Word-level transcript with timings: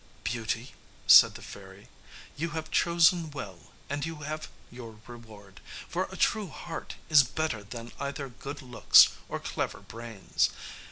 "Beauty," 0.23 0.73
said 1.05 1.35
the 1.35 1.43
fairy, 1.43 1.87
"you 2.35 2.49
have 2.57 2.71
chosen 2.71 3.29
well, 3.29 3.69
and 3.87 4.03
you 4.03 4.15
have 4.23 4.47
your 4.71 4.95
reward, 5.05 5.61
for 5.87 6.05
a 6.11 6.17
true 6.17 6.47
heart 6.47 6.95
is 7.07 7.21
better 7.21 7.63
than 7.63 7.91
either 7.99 8.27
good 8.27 8.63
looks 8.63 9.09
or 9.29 9.39
clever 9.39 9.81
brains. 9.81 10.49